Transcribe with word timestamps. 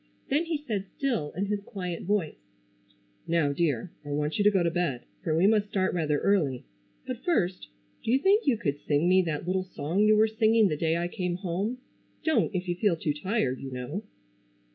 Then 0.31 0.45
he 0.45 0.57
said, 0.67 0.87
still 0.97 1.31
in 1.33 1.45
his 1.45 1.61
quiet 1.63 2.01
voice: 2.01 2.37
"Now 3.27 3.53
dear, 3.53 3.91
I 4.03 4.09
want 4.09 4.39
you 4.39 4.43
to 4.43 4.49
go 4.49 4.63
to 4.63 4.71
bed, 4.71 5.03
for 5.23 5.37
we 5.37 5.45
must 5.45 5.67
start 5.67 5.93
rather 5.93 6.17
early, 6.21 6.63
but 7.05 7.23
first 7.23 7.67
do 8.03 8.09
you 8.11 8.17
think 8.17 8.47
you 8.47 8.57
could 8.57 8.79
sing 8.87 9.07
me 9.07 9.21
that 9.21 9.45
little 9.45 9.61
song 9.75 9.99
you 9.99 10.15
were 10.17 10.25
singing 10.27 10.69
the 10.69 10.75
day 10.75 10.97
I 10.97 11.07
came 11.07 11.35
home? 11.35 11.77
Don't 12.23 12.49
if 12.55 12.67
you 12.67 12.75
feel 12.75 12.95
too 12.95 13.13
tired, 13.13 13.59
you 13.59 13.69
know." 13.69 14.01